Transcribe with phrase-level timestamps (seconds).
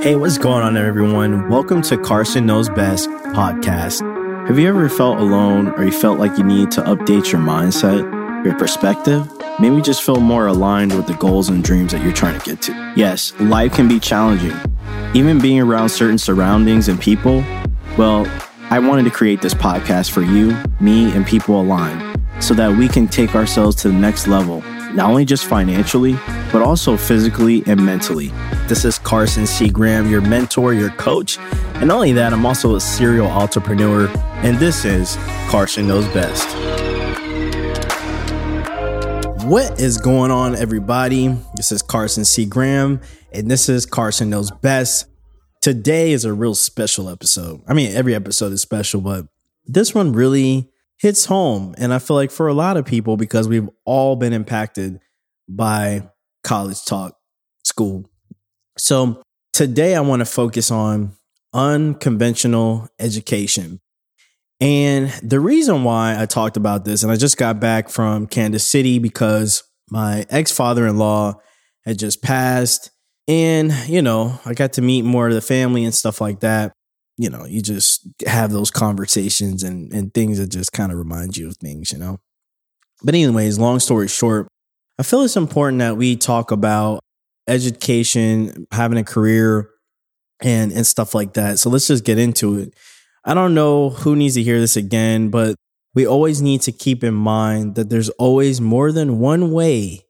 [0.00, 1.48] Hey, what's going on, everyone?
[1.48, 4.00] Welcome to Carson Knows Best podcast.
[4.46, 8.04] Have you ever felt alone or you felt like you need to update your mindset,
[8.44, 9.28] your perspective?
[9.58, 12.62] Maybe just feel more aligned with the goals and dreams that you're trying to get
[12.62, 12.92] to.
[12.94, 14.56] Yes, life can be challenging.
[15.14, 17.44] Even being around certain surroundings and people,
[17.96, 18.24] well,
[18.70, 22.86] I wanted to create this podcast for you, me, and people aligned so that we
[22.86, 24.62] can take ourselves to the next level
[24.94, 26.14] not only just financially,
[26.50, 28.28] but also physically and mentally.
[28.68, 29.68] This is Carson C.
[29.68, 31.38] Graham, your mentor, your coach.
[31.74, 34.08] And not only that, I'm also a serial entrepreneur.
[34.42, 35.16] And this is
[35.48, 36.48] Carson Knows Best.
[39.44, 41.34] What is going on, everybody?
[41.54, 42.44] This is Carson C.
[42.44, 43.00] Graham,
[43.32, 45.06] and this is Carson Knows Best.
[45.60, 47.62] Today is a real special episode.
[47.66, 49.26] I mean, every episode is special, but
[49.66, 51.74] this one really hits home.
[51.78, 55.00] And I feel like for a lot of people, because we've all been impacted
[55.48, 56.08] by
[56.44, 57.16] college talk,
[57.64, 58.10] school.
[58.76, 59.22] So
[59.52, 61.12] today I want to focus on
[61.52, 63.80] unconventional education.
[64.60, 68.68] And the reason why I talked about this, and I just got back from Kansas
[68.68, 71.40] City because my ex father in law
[71.84, 72.90] had just passed.
[73.28, 76.72] And, you know, I got to meet more of the family and stuff like that
[77.18, 81.36] you know, you just have those conversations and, and things that just kind of remind
[81.36, 82.20] you of things, you know?
[83.02, 84.46] But, anyways, long story short,
[84.98, 87.00] I feel it's important that we talk about
[87.48, 89.68] education, having a career,
[90.40, 91.58] and, and stuff like that.
[91.58, 92.72] So, let's just get into it.
[93.24, 95.56] I don't know who needs to hear this again, but
[95.94, 100.06] we always need to keep in mind that there's always more than one way,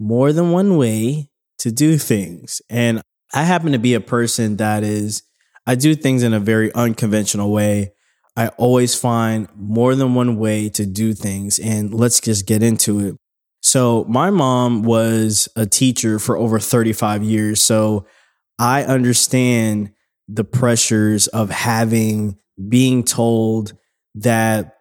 [0.00, 2.60] more than one way to do things.
[2.68, 3.00] And
[3.32, 5.22] I happen to be a person that is
[5.66, 7.92] I do things in a very unconventional way.
[8.36, 11.58] I always find more than one way to do things.
[11.58, 13.16] And let's just get into it.
[13.62, 17.62] So, my mom was a teacher for over 35 years.
[17.62, 18.06] So,
[18.58, 19.92] I understand
[20.28, 23.72] the pressures of having, being told
[24.16, 24.76] that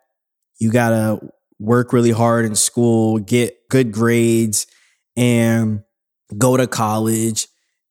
[0.60, 4.68] you got to work really hard in school, get good grades,
[5.16, 5.84] and
[6.38, 7.48] go to college.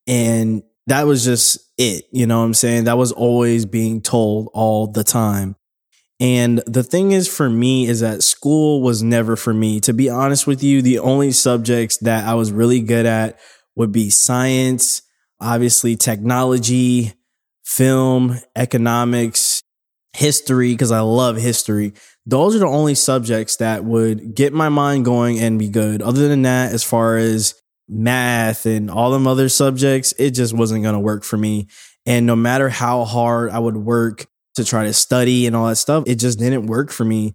[0.06, 2.04] And that was just it.
[2.12, 2.84] You know what I'm saying?
[2.84, 5.56] That was always being told all the time.
[6.20, 9.81] And the thing is for me is that school was never for me.
[9.81, 13.41] To be honest with you, the only subjects that I was really good at
[13.75, 15.03] would be science,
[15.41, 17.12] obviously technology,
[17.64, 19.62] film, economics,
[20.12, 21.93] history, because I love history.
[22.25, 26.03] Those are the only subjects that would get my mind going and be good.
[26.03, 27.54] Other than that, as far as
[27.92, 31.69] math and all them other subjects, it just wasn't going to work for me.
[32.06, 34.26] And no matter how hard I would work
[34.56, 37.34] to try to study and all that stuff, it just didn't work for me.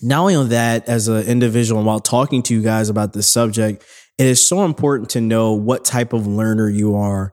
[0.00, 3.30] Not only on that, as an individual, and while talking to you guys about this
[3.30, 3.84] subject,
[4.18, 7.32] it is so important to know what type of learner you are.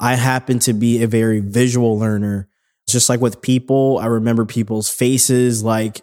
[0.00, 2.48] I happen to be a very visual learner.
[2.88, 6.02] Just like with people, I remember people's faces like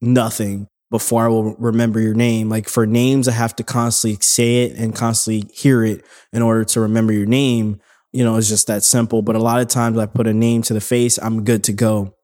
[0.00, 2.48] nothing before I will remember your name.
[2.48, 6.64] Like for names, I have to constantly say it and constantly hear it in order
[6.64, 7.80] to remember your name.
[8.12, 9.22] You know, it's just that simple.
[9.22, 11.72] But a lot of times I put a name to the face, I'm good to
[11.72, 12.14] go.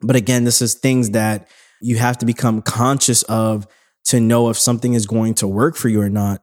[0.00, 1.48] But again, this is things that
[1.82, 3.66] you have to become conscious of
[4.06, 6.42] to know if something is going to work for you or not.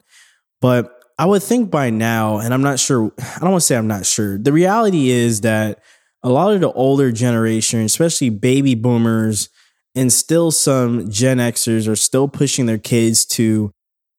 [0.61, 3.77] But I would think by now, and I'm not sure, I don't want to say
[3.77, 4.37] I'm not sure.
[4.37, 5.81] The reality is that
[6.21, 9.49] a lot of the older generation, especially baby boomers,
[9.95, 13.71] and still some Gen Xers are still pushing their kids to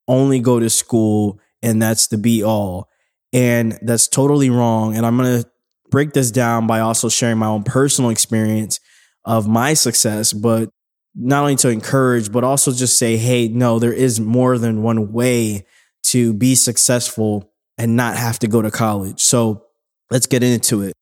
[0.08, 2.88] only go to school and that's the be all.
[3.32, 4.96] And that's totally wrong.
[4.96, 5.48] And I'm going to
[5.90, 8.80] break this down by also sharing my own personal experience
[9.24, 10.70] of my success, but
[11.14, 15.12] not only to encourage, but also just say, hey, no, there is more than one
[15.12, 15.66] way
[16.04, 19.20] to be successful and not have to go to college.
[19.20, 19.64] So
[20.10, 20.92] let's get into it.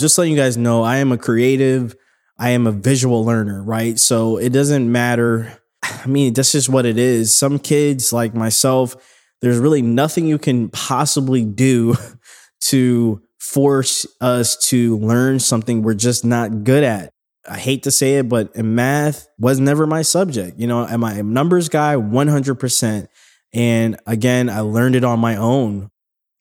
[0.00, 1.96] Just letting you guys know, I am a creative.
[2.38, 3.98] I am a visual learner, right?
[3.98, 5.60] So it doesn't matter.
[5.82, 7.36] I mean, that's just what it is.
[7.36, 8.96] Some kids like myself,
[9.40, 11.94] there's really nothing you can possibly do
[12.62, 17.10] to force us to learn something we're just not good at.
[17.48, 20.58] I hate to say it, but math was never my subject.
[20.58, 21.94] You know, am I a numbers guy?
[21.94, 23.06] 100%.
[23.52, 25.90] And again, I learned it on my own.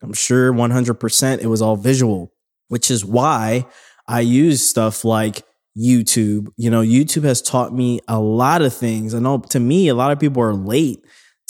[0.01, 2.31] I'm sure 100% it was all visual,
[2.69, 3.67] which is why
[4.07, 5.43] I use stuff like
[5.77, 6.47] YouTube.
[6.57, 9.13] You know, YouTube has taught me a lot of things.
[9.13, 11.03] I know to me, a lot of people are late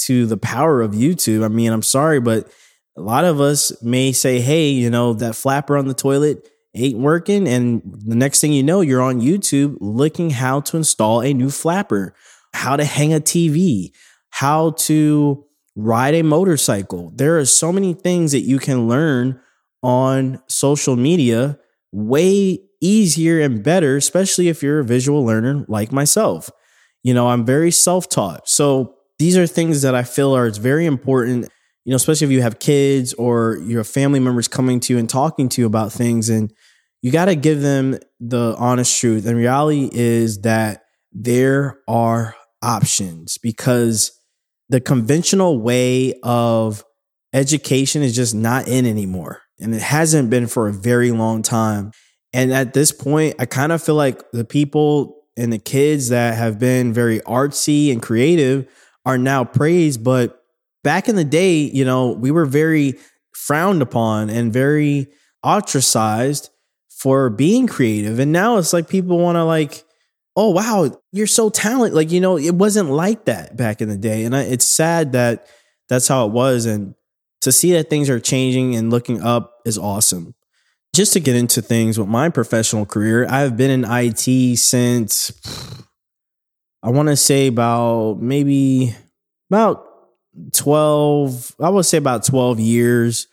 [0.06, 1.44] to the power of YouTube.
[1.44, 2.50] I mean, I'm sorry, but
[2.98, 6.98] a lot of us may say, hey, you know, that flapper on the toilet ain't
[6.98, 7.48] working.
[7.48, 11.50] And the next thing you know, you're on YouTube looking how to install a new
[11.50, 12.16] flapper,
[12.54, 13.92] how to hang a TV,
[14.30, 17.12] how to ride a motorcycle.
[17.16, 19.40] There are so many things that you can learn
[19.82, 21.60] on social media
[21.92, 26.50] way easier and better, especially if you're a visual learner like myself.
[27.04, 28.48] You know, I'm very self taught.
[28.48, 31.50] So these are things that I feel are very important,
[31.86, 35.10] you know, especially if you have kids or your family members coming to you and
[35.10, 36.30] talking to you about things.
[36.30, 36.52] And
[37.02, 39.26] you got to give them the honest truth.
[39.26, 44.12] And reality is that there are options because
[44.70, 46.84] the conventional way of
[47.34, 49.42] education is just not in anymore.
[49.60, 51.92] And it hasn't been for a very long time.
[52.34, 56.36] And at this point, I kind of feel like the people and the kids that
[56.36, 58.68] have been very artsy and creative
[59.06, 60.04] are now praised.
[60.04, 60.44] But
[60.84, 62.96] back in the day, you know, we were very
[63.34, 65.08] frowned upon and very
[65.44, 66.50] ostracized
[66.90, 68.20] for being creative.
[68.20, 69.84] And now it's like people want to like,
[70.36, 71.96] oh wow, you're so talented.
[71.96, 74.24] Like, you know, it wasn't like that back in the day.
[74.24, 75.48] And I, it's sad that
[75.90, 76.66] that's how it was.
[76.66, 76.96] And
[77.42, 80.34] to see that things are changing and looking up is awesome.
[80.96, 85.32] Just to get into things with my professional career, I've been in IT since
[86.84, 88.96] I want to say about maybe
[89.50, 89.86] about
[90.54, 93.28] 12, I would say about 12 years.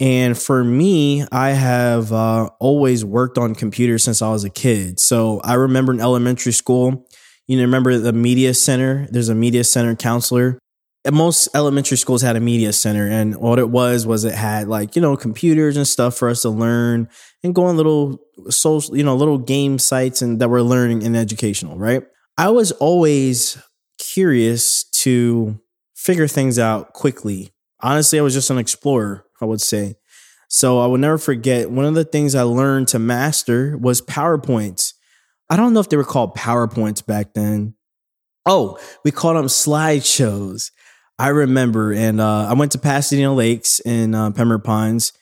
[0.00, 4.98] And for me, I have uh, always worked on computers since I was a kid.
[4.98, 7.06] So I remember in elementary school,
[7.46, 9.06] you know, remember the media center?
[9.12, 10.58] There's a media center counselor.
[11.12, 13.08] Most elementary schools had a media center.
[13.08, 16.42] And what it was, was it had like, you know, computers and stuff for us
[16.42, 17.08] to learn
[17.42, 18.18] and go on little
[18.48, 22.02] social, you know, little game sites and that were learning and educational, right?
[22.38, 23.58] I was always
[23.98, 25.60] curious to
[25.94, 27.52] figure things out quickly.
[27.80, 29.26] Honestly, I was just an explorer.
[29.40, 29.96] I would say.
[30.48, 34.94] So I will never forget one of the things I learned to master was PowerPoints.
[35.50, 37.74] I don't know if they were called PowerPoints back then.
[38.46, 40.70] Oh, we called them slideshows.
[41.18, 45.12] I remember, and uh, I went to Pasadena Lakes in uh, Pembroke Pines.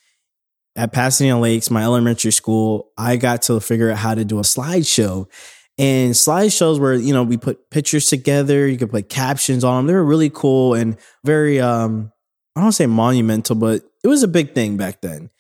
[0.76, 4.42] At Pasadena Lakes, my elementary school, I got to figure out how to do a
[4.42, 5.28] slideshow.
[5.78, 9.86] And slideshows where, you know, we put pictures together, you could put captions on them.
[9.86, 12.10] They were really cool and very, um,
[12.56, 15.30] I don't say monumental, but it was a big thing back then.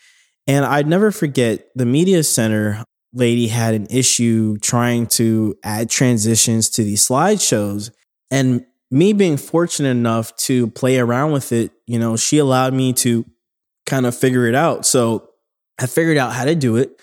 [0.46, 6.70] And I'd never forget the media center lady had an issue trying to add transitions
[6.70, 7.90] to these slideshows.
[8.30, 12.92] And me being fortunate enough to play around with it, you know, she allowed me
[12.92, 13.24] to
[13.86, 14.86] kind of figure it out.
[14.86, 15.30] So
[15.80, 17.00] I figured out how to do it.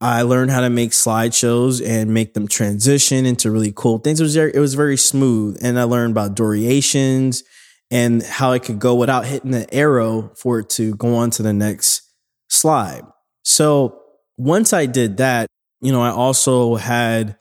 [0.00, 4.20] I learned how to make slideshows and make them transition into really cool things.
[4.20, 7.42] It was very, it was very smooth, and I learned about durations
[7.90, 11.42] and how it could go without hitting the arrow for it to go on to
[11.42, 12.02] the next
[12.50, 13.02] slide.
[13.42, 14.00] So
[14.36, 15.48] once I did that,
[15.80, 17.36] you know, I also had,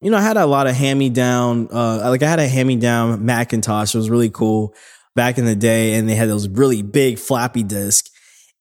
[0.00, 2.48] you know, I had a lot of hand me down, uh, like I had a
[2.48, 3.94] hand me down Macintosh.
[3.94, 4.74] It was really cool
[5.16, 5.94] back in the day.
[5.94, 8.06] And they had those really big floppy disk.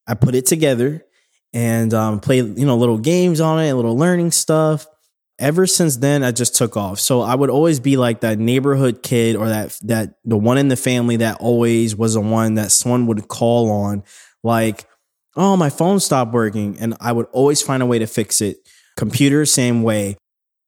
[0.07, 1.05] I put it together
[1.53, 4.87] and um, played, you know, little games on it, a little learning stuff
[5.39, 6.99] ever since then I just took off.
[6.99, 10.67] So I would always be like that neighborhood kid or that that the one in
[10.67, 14.03] the family that always was the one that someone would call on
[14.43, 14.85] like,
[15.35, 18.57] "Oh, my phone stopped working." And I would always find a way to fix it.
[18.95, 20.17] Computer same way.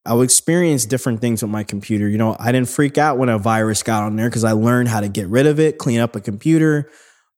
[0.09, 2.09] I would experience different things with my computer.
[2.09, 4.89] You know, I didn't freak out when a virus got on there because I learned
[4.89, 6.89] how to get rid of it, clean up a computer,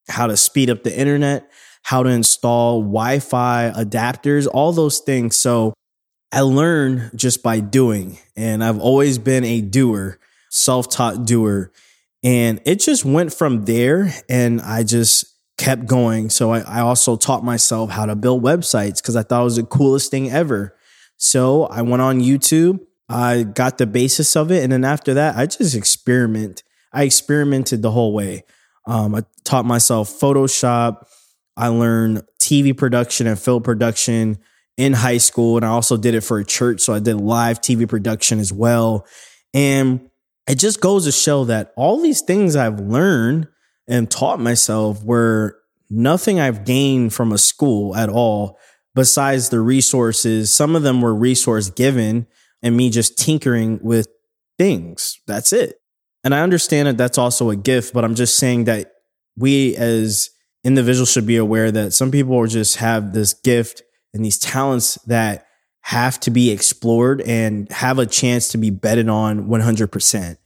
[0.07, 1.51] how to speed up the internet,
[1.83, 5.35] how to install Wi-Fi adapters, all those things.
[5.35, 5.73] So
[6.31, 8.19] I learn just by doing.
[8.38, 10.17] And I've always been a doer,
[10.50, 11.74] self taught doer.
[12.24, 14.13] And it just went from there.
[14.29, 15.25] And I just
[15.57, 16.29] kept going.
[16.29, 19.55] So I, I also taught myself how to build websites because I thought it was
[19.57, 20.74] the coolest thing ever.
[21.22, 22.80] So I went on YouTube.
[23.08, 24.63] I got the basis of it.
[24.63, 26.63] And then after that, I just experiment.
[26.92, 28.44] I experimented the whole way.
[28.88, 31.06] Um, I taught myself Photoshop.
[31.56, 34.40] I learned TV production and film production
[34.78, 35.58] in high school.
[35.58, 36.82] And I also did it for a church.
[36.82, 39.06] So I did live TV production as well.
[39.54, 40.10] And
[40.48, 43.48] it just goes to show that all these things I've learned
[43.88, 48.58] and taught myself were nothing I've gained from a school at all,
[48.95, 50.55] besides the resources.
[50.55, 52.27] Some of them were resource given
[52.62, 54.07] and me just tinkering with
[54.57, 55.19] things.
[55.27, 55.77] That's it.
[56.24, 58.91] And I understand that that's also a gift, but I'm just saying that
[59.36, 60.29] we as
[60.63, 63.81] individuals should be aware that some people just have this gift
[64.13, 65.48] and these talents that
[65.81, 70.38] have to be explored and have a chance to be betted on 100%.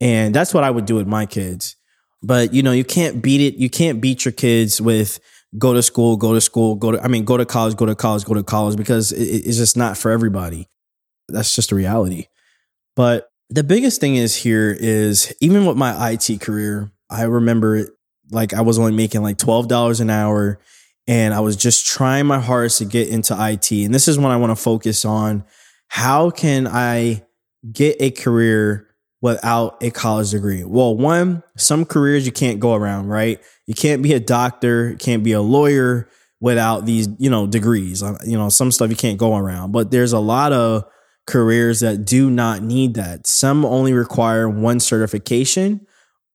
[0.00, 1.76] And that's what I would do with my kids.
[2.22, 3.54] But you know, you can't beat it.
[3.58, 5.20] You can't beat your kids with
[5.58, 7.94] go to school, go to school, go to, I mean, go to college, go to
[7.94, 10.68] college, go to college because it, it's just not for everybody.
[11.28, 12.26] That's just a reality.
[12.96, 17.86] But the biggest thing is here is even with my IT career, I remember
[18.30, 20.58] like I was only making like $12 an hour
[21.06, 23.70] and I was just trying my hardest to get into IT.
[23.72, 25.44] And this is when I want to focus on
[25.88, 27.26] how can I
[27.70, 28.88] get a career
[29.22, 30.64] without a college degree?
[30.64, 33.40] Well, one, some careers you can't go around, right?
[33.66, 36.10] You can't be a doctor, can't be a lawyer
[36.40, 38.02] without these, you know, degrees.
[38.02, 40.84] Uh, you know, some stuff you can't go around, but there's a lot of
[41.26, 43.26] careers that do not need that.
[43.26, 45.86] Some only require one certification.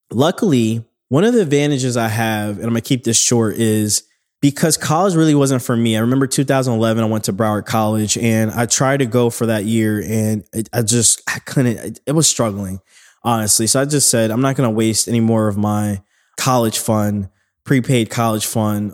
[0.10, 4.04] Luckily, one of the advantages I have, and I'm gonna keep this short, is
[4.42, 5.98] because college really wasn't for me.
[5.98, 9.66] I remember 2011, I went to Broward College and I tried to go for that
[9.66, 12.80] year and it, I just, I couldn't, it was struggling,
[13.24, 13.68] honestly.
[13.68, 16.02] So I just said, I'm not going to waste any more of my
[16.38, 17.30] college fund,
[17.64, 18.94] prepaid college fund.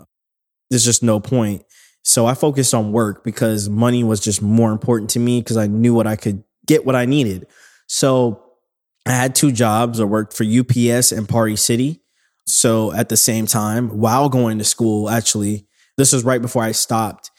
[0.70, 1.64] There's just no point.
[2.02, 5.66] So I focused on work because money was just more important to me because I
[5.66, 7.46] knew what I could get what I needed.
[7.86, 8.42] So
[9.06, 10.00] I had two jobs.
[10.00, 12.00] I worked for UPS and Party City.
[12.46, 16.72] So at the same time, while going to school, actually, this was right before I
[16.72, 17.30] stopped.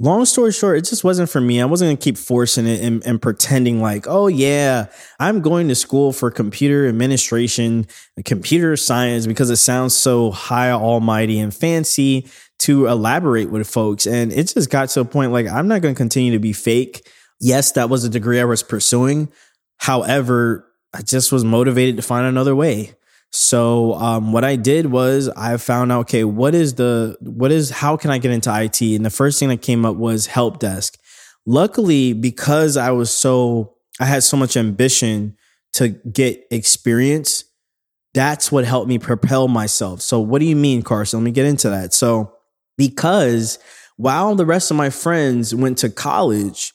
[0.00, 1.60] Long story short, it just wasn't for me.
[1.60, 4.86] I wasn't going to keep forcing it and, and, pretending like, oh, yeah,
[5.20, 7.86] I'm going to school for computer administration,
[8.24, 12.26] computer science, because it sounds so high, almighty, and fancy
[12.58, 14.04] to elaborate with folks.
[14.06, 16.52] And it just got to a point like, I'm not going to continue to be
[16.52, 17.08] fake.
[17.40, 19.30] Yes, that was a degree I was pursuing.
[19.76, 22.94] However, I just was motivated to find another way.
[23.34, 27.70] So um, what I did was I found out, okay, what is the what is
[27.70, 28.80] how can I get into IT?
[28.80, 30.96] And the first thing that came up was help desk.
[31.44, 35.36] Luckily, because I was so I had so much ambition
[35.72, 37.42] to get experience,
[38.12, 40.00] that's what helped me propel myself.
[40.00, 41.18] So what do you mean, Carson?
[41.18, 41.92] Let me get into that.
[41.92, 42.32] So
[42.78, 43.58] because
[43.96, 46.72] while the rest of my friends went to college,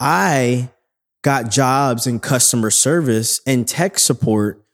[0.00, 0.70] I
[1.22, 4.64] got jobs in customer service and tech support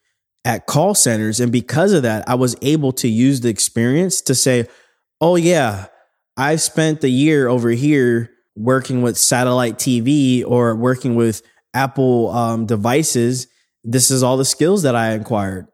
[0.47, 1.41] at call centers.
[1.41, 4.69] And because of that, I was able to use the experience to say,
[5.21, 5.87] oh, yeah,
[6.37, 11.43] I spent the year over here working with satellite TV or working with
[11.75, 13.49] Apple um, devices.
[13.83, 15.67] This is all the skills that I acquired.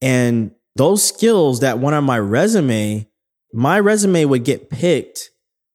[0.00, 3.08] And those skills that went on my resume,
[3.52, 5.30] my resume would get picked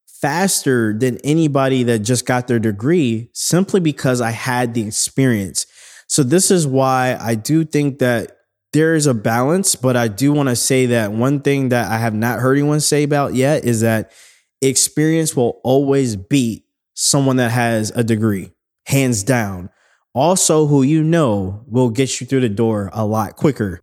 [0.08, 5.68] faster than anybody that just got their degree simply because I had the experience.
[6.08, 8.37] So this is why I do think that
[8.74, 11.98] there is a balance, but I do want to say that one thing that I
[11.98, 14.12] have not heard anyone say about yet is that
[14.62, 18.52] experience will always beat someone that has a degree,
[18.86, 19.70] hands down.
[20.14, 23.82] Also, who you know will get you through the door a lot quicker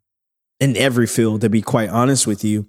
[0.60, 2.66] in every field, to be quite honest with you.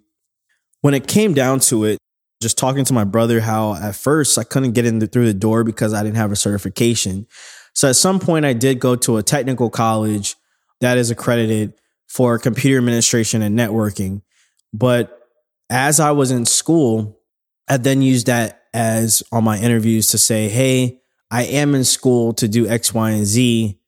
[0.82, 1.98] When it came down to it,
[2.42, 5.34] just talking to my brother, how at first I couldn't get in the, through the
[5.34, 7.26] door because I didn't have a certification.
[7.74, 10.36] So at some point, I did go to a technical college
[10.82, 11.74] that is accredited
[12.08, 14.22] for computer administration and networking.
[14.74, 15.20] But
[15.70, 17.20] as I was in school,
[17.68, 21.00] I then used that as on my interviews to say, Hey,
[21.32, 23.80] I am in school to do X, Y, and Z.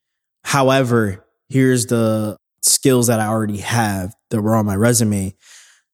[0.44, 5.36] However, here's the skills that I already have that were on my resume.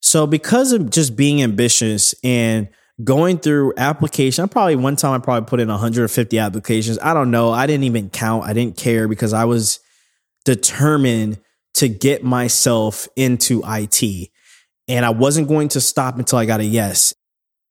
[0.02, 2.70] So because of just being ambitious and
[3.04, 7.00] going through application, I probably one time I probably put in 150 applications.
[7.02, 7.52] I don't know.
[7.52, 8.46] I didn't even count.
[8.46, 9.80] I didn't care because I was
[10.46, 11.40] determined
[11.76, 14.30] to get myself into IT.
[14.88, 17.14] And I wasn't going to stop until I got a yes.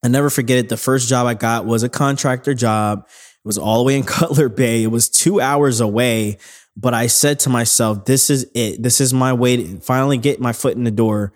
[0.03, 0.69] I never forget it.
[0.69, 3.07] The first job I got was a contractor job.
[3.07, 4.83] It was all the way in Cutler Bay.
[4.83, 6.39] It was two hours away.
[6.77, 8.83] But I said to myself, this is it.
[8.83, 11.33] This is my way to finally get my foot in the door.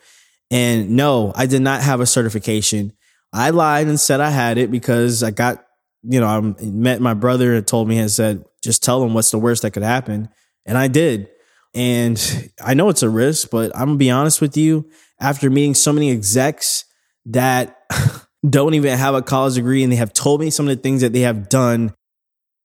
[0.51, 2.93] And no, I did not have a certification.
[3.33, 5.65] I lied and said I had it because I got,
[6.03, 9.31] you know, I met my brother and told me and said, just tell him what's
[9.31, 10.29] the worst that could happen.
[10.65, 11.29] And I did.
[11.77, 14.89] And I know it's a risk, but I'm gonna be honest with you.
[15.21, 16.87] After meeting so many execs
[17.27, 17.79] that
[18.49, 21.03] don't even have a college degree and they have told me some of the things
[21.03, 21.95] that they have done,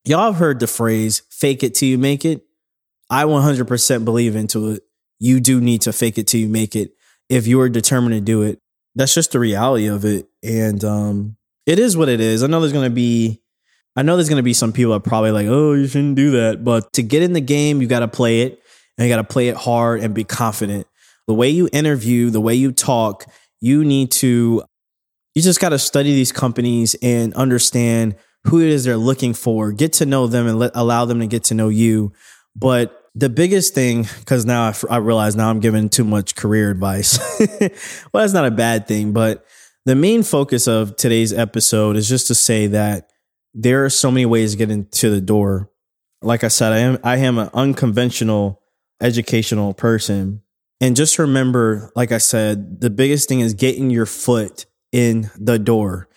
[0.05, 2.43] y'all have heard the phrase fake it till you make it.
[3.09, 4.83] I 100% believe into it.
[5.19, 6.93] You do need to fake it till you make it
[7.27, 8.59] if you are determined to do it.
[8.95, 10.27] That's just the reality of it.
[10.41, 12.43] And um, it is what it is.
[12.43, 13.41] I know there's going to be
[13.93, 16.15] I know there's going to be some people that are probably like, "Oh, you shouldn't
[16.15, 18.61] do that." But to get in the game, you got to play it
[18.97, 20.87] and you got to play it hard and be confident.
[21.27, 23.25] The way you interview, the way you talk,
[23.59, 24.63] you need to,
[25.35, 29.71] you just got to study these companies and understand who it is they're looking for,
[29.71, 32.11] get to know them and let, allow them to get to know you.
[32.55, 36.71] But the biggest thing, because now I, I, realize now I'm giving too much career
[36.71, 37.19] advice.
[37.39, 37.69] well,
[38.13, 39.45] that's not a bad thing, but
[39.85, 43.11] the main focus of today's episode is just to say that
[43.53, 45.69] there are so many ways to get into the door.
[46.21, 48.60] Like I said, I am I am an unconventional
[49.01, 50.41] educational person.
[50.79, 55.59] And just remember, like I said, the biggest thing is getting your foot in the
[55.59, 56.09] door.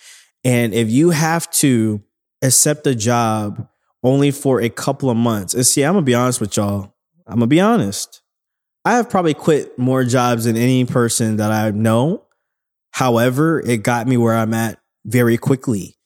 [0.45, 2.03] And if you have to
[2.43, 3.69] accept a job
[4.03, 6.95] only for a couple of months, and see, I'm gonna be honest with y'all.
[7.27, 8.23] I'm gonna be honest.
[8.85, 12.25] I have probably quit more jobs than any person that I know.
[12.91, 15.97] However, it got me where I'm at very quickly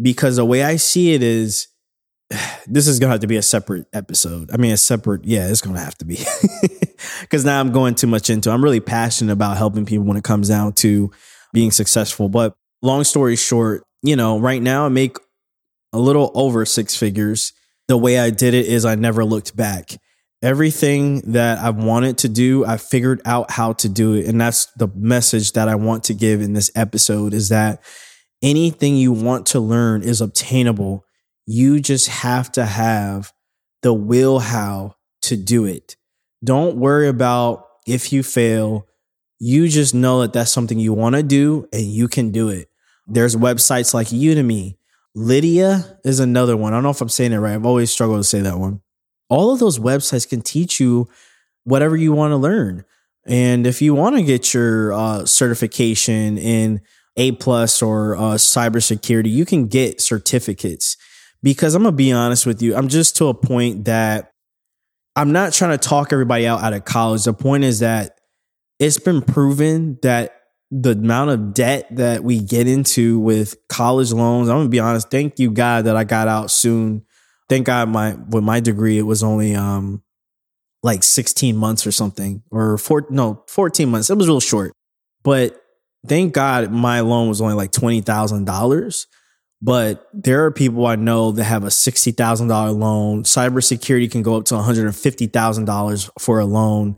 [0.00, 1.68] because the way I see it is
[2.66, 4.50] this is gonna have to be a separate episode.
[4.52, 6.18] I mean, a separate, yeah, it's gonna have to be
[7.20, 8.50] because now I'm going too much into.
[8.50, 11.10] I'm really passionate about helping people when it comes down to
[11.52, 12.28] being successful.
[12.28, 15.16] But long story short, you know, right now I make
[15.92, 17.52] a little over six figures.
[17.88, 19.96] The way I did it is I never looked back.
[20.42, 24.26] Everything that I wanted to do, I figured out how to do it.
[24.26, 27.82] And that's the message that I want to give in this episode is that
[28.42, 31.04] anything you want to learn is obtainable.
[31.50, 33.32] You just have to have
[33.80, 35.96] the will how to do it.
[36.44, 38.86] Don't worry about if you fail.
[39.38, 42.68] You just know that that's something you want to do and you can do it.
[43.06, 44.76] There's websites like Udemy.
[45.14, 46.74] Lydia is another one.
[46.74, 47.54] I don't know if I'm saying it right.
[47.54, 48.82] I've always struggled to say that one.
[49.30, 51.08] All of those websites can teach you
[51.64, 52.84] whatever you want to learn.
[53.24, 56.82] And if you want to get your uh, certification in
[57.16, 60.98] A plus or uh, cybersecurity, you can get certificates.
[61.42, 64.32] Because I'm gonna be honest with you, I'm just to a point that
[65.14, 67.24] I'm not trying to talk everybody out out of college.
[67.24, 68.18] The point is that
[68.78, 70.34] it's been proven that
[70.70, 74.48] the amount of debt that we get into with college loans.
[74.48, 75.10] I'm gonna be honest.
[75.10, 77.04] Thank you God that I got out soon.
[77.48, 80.02] Thank God my with my degree it was only um
[80.82, 84.10] like 16 months or something or four no 14 months.
[84.10, 84.72] It was real short,
[85.22, 85.60] but
[86.06, 89.06] thank God my loan was only like twenty thousand dollars.
[89.60, 93.24] But there are people I know that have a sixty thousand dollar loan.
[93.24, 96.96] Cybersecurity can go up to one hundred and fifty thousand dollars for a loan.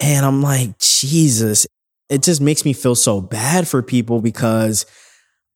[0.00, 1.66] And I'm like, Jesus,
[2.08, 4.86] it just makes me feel so bad for people because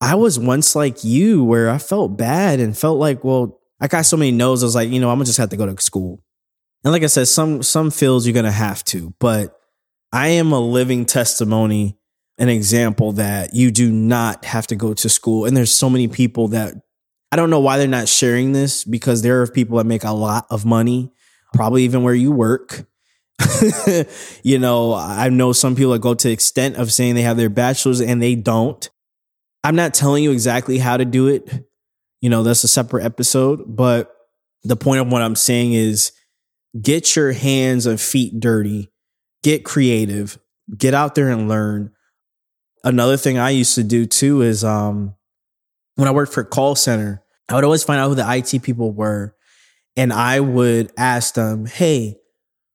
[0.01, 4.05] I was once like you where I felt bad and felt like, well, I got
[4.05, 4.63] so many no's.
[4.63, 6.21] I was like, you know, I'm gonna just have to go to school.
[6.83, 9.57] And like I said, some some fields you're gonna have to, but
[10.11, 11.97] I am a living testimony,
[12.37, 15.45] an example that you do not have to go to school.
[15.45, 16.73] And there's so many people that
[17.31, 20.11] I don't know why they're not sharing this because there are people that make a
[20.11, 21.11] lot of money,
[21.53, 22.85] probably even where you work
[24.43, 27.37] you know, I know some people that go to the extent of saying they have
[27.37, 28.89] their bachelor's and they don't.
[29.63, 31.65] I'm not telling you exactly how to do it.
[32.21, 33.63] You know, that's a separate episode.
[33.65, 34.13] But
[34.63, 36.11] the point of what I'm saying is
[36.79, 38.91] get your hands and feet dirty,
[39.41, 40.37] get creative,
[40.77, 41.91] get out there and learn.
[42.83, 45.15] Another thing I used to do too is um,
[45.95, 48.91] when I worked for call center, I would always find out who the IT people
[48.91, 49.35] were.
[49.95, 52.17] And I would ask them, hey,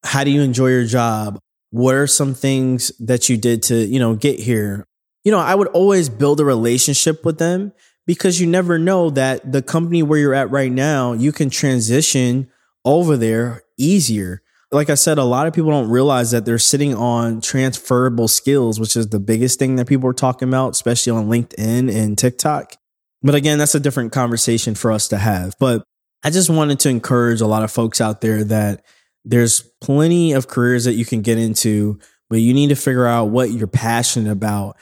[0.04, 1.38] how do you enjoy your job?
[1.70, 4.86] What are some things that you did to, you know, get here?
[5.24, 7.72] You know, I would always build a relationship with them
[8.06, 12.48] because you never know that the company where you're at right now, you can transition
[12.84, 14.42] over there easier.
[14.70, 18.78] Like I said, a lot of people don't realize that they're sitting on transferable skills,
[18.78, 22.74] which is the biggest thing that people are talking about, especially on LinkedIn and TikTok.
[23.22, 25.54] But again, that's a different conversation for us to have.
[25.58, 25.82] But
[26.22, 28.84] I just wanted to encourage a lot of folks out there that
[29.24, 33.26] there's plenty of careers that you can get into, but you need to figure out
[33.26, 34.76] what you're passionate about.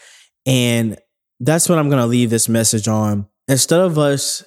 [0.47, 0.99] And
[1.41, 3.29] that's what I'm going to leave this message on.
[3.49, 4.45] Instead of us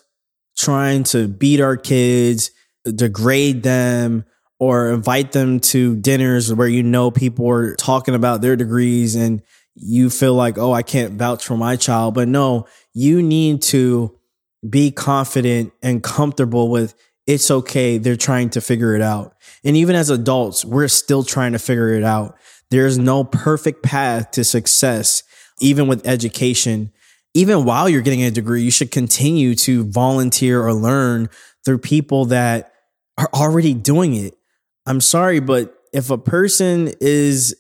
[0.58, 2.52] trying to beat our kids,
[2.84, 4.26] degrade them,
[4.60, 9.42] or invite them to dinners where you know people are talking about their degrees and
[9.76, 12.14] you feel like, oh, I can't vouch for my child.
[12.14, 14.18] But no, you need to
[14.68, 16.94] be confident and comfortable with
[17.26, 17.98] it's okay.
[17.98, 19.36] They're trying to figure it out.
[19.64, 22.36] And even as adults, we're still trying to figure it out.
[22.72, 25.24] There's no perfect path to success,
[25.62, 26.92] even with education.
[27.34, 31.30] Even while you're getting a degree, you should continue to volunteer or learn
[31.64, 32.74] through people that
[33.18, 34.36] are already doing it.
[34.90, 37.56] I'm sorry, but if a person is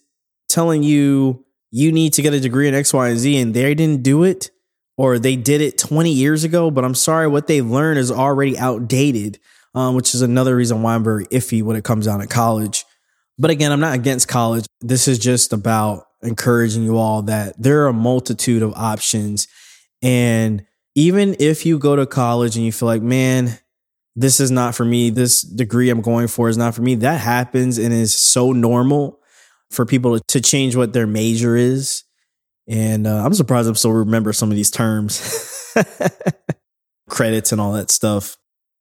[0.49, 3.73] telling you you need to get a degree in X, Y, and Z and they
[3.75, 4.49] didn't do it,
[4.97, 8.57] or they did it 20 years ago, but I'm sorry, what they learned is already
[8.57, 9.39] outdated
[9.75, 12.85] um, which is another reason why I'm very iffy when it comes down to college.
[13.37, 14.65] But again, I'm not against college.
[14.81, 19.47] This is just about encouraging you all that there are a multitude of options.
[20.01, 20.65] And
[20.95, 23.57] even if you go to college and you feel like, man,
[24.15, 27.19] this is not for me, this degree I'm going for is not for me, that
[27.21, 29.19] happens and is so normal
[29.71, 32.03] for people to change what their major is.
[32.67, 35.73] And uh, I'm surprised I'm still remember some of these terms,
[37.09, 38.37] credits and all that stuff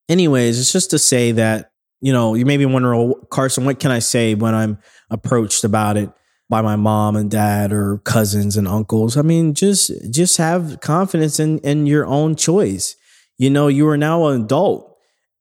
[0.09, 3.81] anyways, it's just to say that, you know, you may be wondering, well, Carson, what
[3.81, 4.79] can I say when I'm
[5.11, 6.11] approached about it?
[6.51, 9.19] by my mom and dad or cousins and uncles.
[9.19, 12.97] I mean, just just have confidence in in your own choice.
[13.37, 14.88] You know, you are now an adult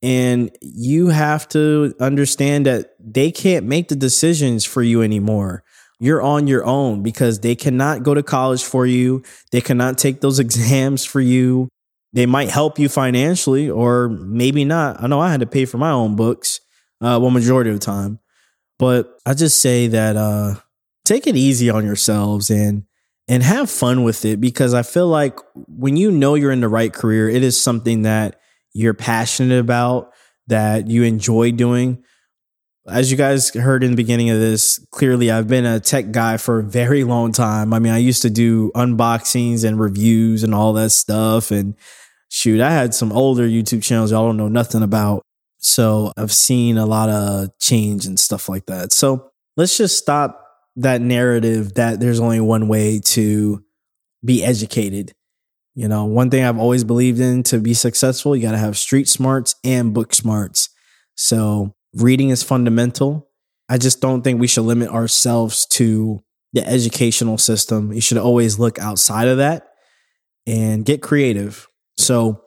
[0.02, 5.64] and you have to understand that they can't make the decisions for you anymore.
[6.00, 9.24] You're on your own because they cannot go to college for you.
[9.52, 11.70] They cannot take those exams for you.
[12.14, 15.02] They might help you financially or maybe not.
[15.04, 16.62] I know I had to pay for my own books,
[17.02, 18.20] uh, well, majority of the time.
[18.80, 20.56] But I just say that uh,
[21.04, 22.84] take it easy on yourselves and
[23.28, 26.70] and have fun with it because I feel like when you know you're in the
[26.70, 28.40] right career, it is something that
[28.78, 30.14] you're passionate about,
[30.48, 32.04] that you enjoy doing.
[32.88, 36.38] As you guys heard in the beginning of this, clearly I've been a tech guy
[36.38, 37.74] for a very long time.
[37.74, 41.52] I mean, I used to do unboxings and reviews and all that stuff.
[41.52, 41.76] And
[42.30, 45.24] shoot, I had some older YouTube channels y'all don't know nothing about.
[45.58, 48.94] So I've seen a lot of change and stuff like that.
[48.94, 50.46] So let's just stop
[50.78, 53.64] that narrative that there's only one way to
[54.24, 55.14] be educated.
[55.78, 58.80] You know, one thing I've always believed in to be successful, you got to have
[58.80, 60.70] street smarts and book smarts.
[61.14, 63.30] So reading is fundamental.
[63.70, 67.94] I just don't think we should limit ourselves to the educational system.
[67.94, 69.68] You should always look outside of that
[70.48, 71.68] and get creative.
[71.98, 72.42] So,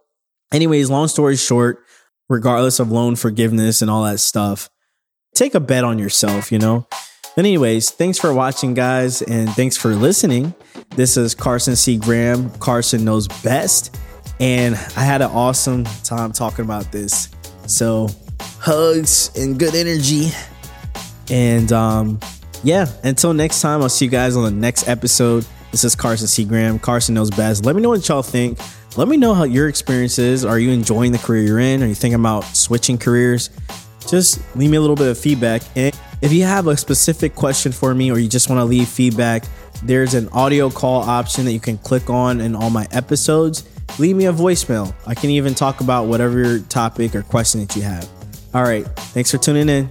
[0.52, 1.84] anyways, long story short,
[2.28, 4.68] regardless of loan forgiveness and all that stuff,
[5.36, 6.88] take a bet on yourself, you know?
[7.36, 10.54] Anyways, thanks for watching, guys, and thanks for listening.
[10.90, 11.96] This is Carson C.
[11.96, 12.50] Graham.
[12.58, 13.96] Carson knows best.
[14.40, 17.28] And I had an awesome time talking about this.
[17.66, 18.08] So,
[18.58, 20.30] hugs and good energy.
[21.30, 22.18] And um,
[22.64, 25.46] yeah, until next time, I'll see you guys on the next episode.
[25.70, 26.44] This is Carson C.
[26.44, 26.78] Graham.
[26.78, 27.64] Carson knows best.
[27.64, 28.58] Let me know what y'all think.
[28.96, 30.44] Let me know how your experience is.
[30.44, 31.82] Are you enjoying the career you're in?
[31.82, 33.50] Are you thinking about switching careers?
[34.08, 35.62] Just leave me a little bit of feedback.
[35.76, 38.88] And if you have a specific question for me or you just want to leave
[38.88, 39.44] feedback,
[39.82, 43.68] there's an audio call option that you can click on in all my episodes.
[43.98, 44.94] Leave me a voicemail.
[45.06, 48.08] I can even talk about whatever topic or question that you have.
[48.52, 48.84] All right.
[48.96, 49.88] Thanks for tuning in.